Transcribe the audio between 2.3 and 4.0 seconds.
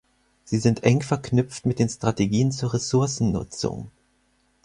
zur Ressourcennutzung.